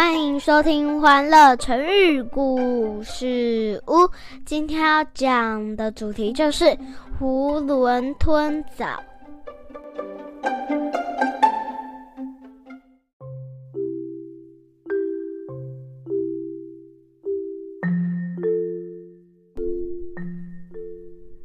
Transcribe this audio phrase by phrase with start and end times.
[0.00, 3.94] 欢迎收听《欢乐成语故事屋》。
[4.46, 6.66] 今天要讲的主题就是
[7.20, 8.86] “囫囵吞枣”。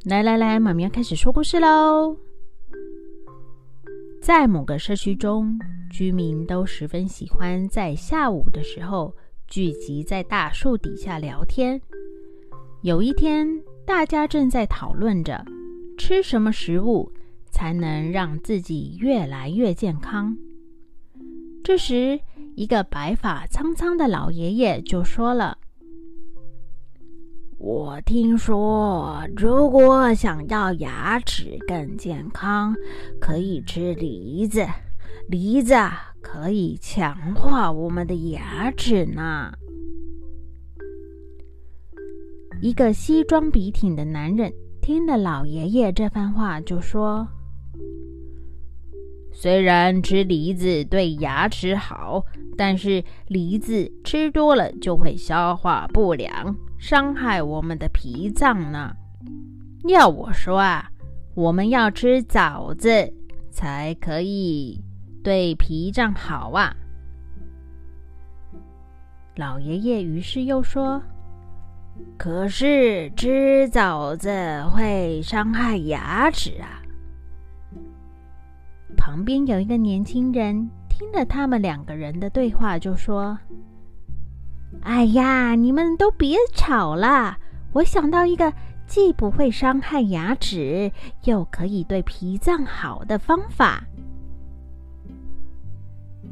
[0.04, 2.16] 来来来，妈咪要开始说故事喽。
[4.22, 5.58] 在某个社区中，
[5.94, 9.14] 居民都十分喜欢在下午的时候
[9.46, 11.80] 聚集在大树底下聊天。
[12.82, 13.46] 有一天，
[13.86, 15.44] 大家正在讨论着
[15.96, 17.12] 吃什么食物
[17.48, 20.36] 才能让自己越来越健康。
[21.62, 22.18] 这时，
[22.56, 25.56] 一个白发苍苍的老爷爷就说了。
[27.56, 32.74] 我听说，如果想要牙齿更健康，
[33.20, 34.66] 可以吃梨子。
[35.26, 35.74] 梨子
[36.20, 39.52] 可以强化我们的牙齿呢。
[42.60, 47.26] 一个西装笔挺的男人听了老爷爷这番话，就说
[49.32, 52.22] ：“虽然吃梨子对牙齿好，
[52.56, 58.94] 但是梨子吃多了就会消化不良。”伤害我们的脾脏呢？
[59.88, 60.90] 要我说啊，
[61.34, 63.10] 我们要吃枣子
[63.50, 64.78] 才可以
[65.24, 66.76] 对脾脏好啊。
[69.36, 71.02] 老爷爷于是又说
[72.18, 74.30] ：“可是吃枣子
[74.70, 76.82] 会伤害牙齿啊。”
[78.96, 83.36] 旁边有一个年轻人听了他们两个人的对话，就说。
[84.82, 87.38] 哎呀，你们都别吵了！
[87.72, 88.52] 我想到一个
[88.86, 90.92] 既不会伤害牙齿，
[91.24, 93.82] 又可以对脾脏好的方法。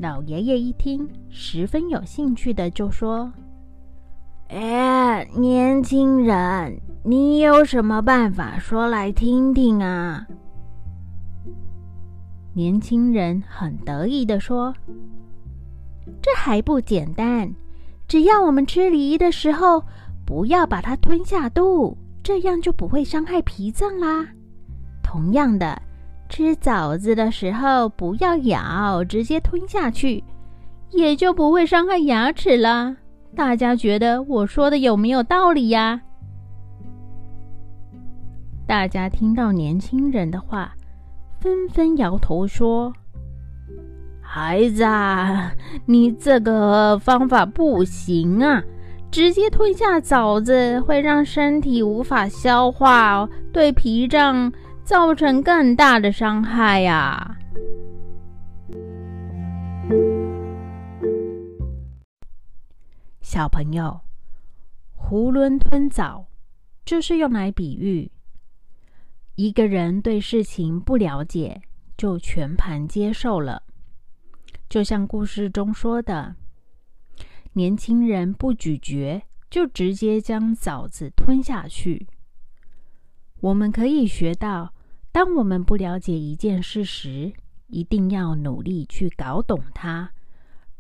[0.03, 3.33] 老爷爷一听，十分有兴趣的就说
[4.51, 10.27] ：“哎，年轻人，你有什么办法说来听听啊？”
[12.53, 14.75] 年轻人很得意的说
[16.21, 17.49] ：“这还不简单。”
[18.09, 19.85] 只要我们吃梨的时候，
[20.27, 24.27] 不要把它吞下肚，这样就不会伤害脾脏啦。
[25.01, 25.81] 同样的，
[26.33, 30.25] 吃枣子的时候，不要咬，直接吞下去，
[30.91, 32.97] 也就不会伤害牙齿啦。
[33.37, 36.01] 大家觉得我说的有没有道理呀？
[38.67, 40.73] 大家听到年轻人的话，
[41.39, 42.91] 纷纷摇头说。
[44.23, 45.53] 孩子，啊，
[45.85, 48.63] 你这个方法不行啊！
[49.11, 54.51] 直接吞下枣子会让身体无法消化，对脾脏
[54.85, 57.37] 造成更大的伤害呀。
[63.21, 64.01] 小朋友，
[64.99, 66.27] 囫囵吞枣
[66.85, 68.11] 就是用来比喻
[69.37, 71.63] 一个人对事情不了解，
[71.97, 73.63] 就全盘接受了。
[74.69, 76.35] 就像故事中说的，
[77.53, 82.07] 年轻人不咀嚼，就直接将枣子吞下去。
[83.43, 84.73] 我们可以学到，
[85.13, 87.33] 当我们不了解一件事时，
[87.67, 90.11] 一定要努力去搞懂它，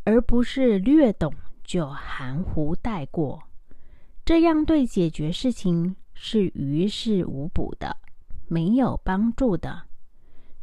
[0.04, 3.42] 而不是略懂就含糊带过。
[4.24, 7.96] 这样对解决事情是于事无补的，
[8.48, 9.82] 没有帮助的。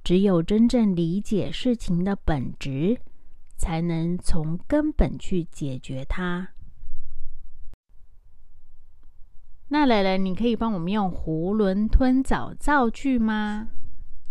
[0.03, 2.97] 只有真正理解事情的本质。
[3.59, 6.47] 才能从根本去解决它。
[9.71, 13.67] 那蕾蕾，你可以帮我们用“囫囵吞枣”造句吗？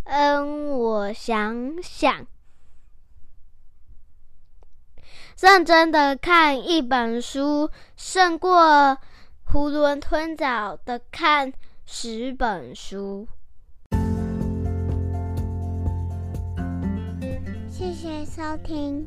[0.03, 2.26] 嗯，我想想。
[5.41, 8.99] 认真的看一本书，胜过
[9.47, 11.53] 囫囵吞枣的看
[11.87, 13.28] 十本书。
[17.70, 19.06] 谢谢收听。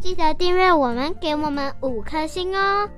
[0.00, 2.88] 记得订阅我们，给我们五颗星哦！